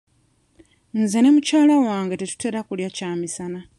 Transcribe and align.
Nze 0.99 1.19
ne 1.21 1.29
mukyala 1.35 1.75
wange 1.87 2.13
tetutera 2.19 2.59
kulya 2.67 2.89
kyamisana. 2.95 3.59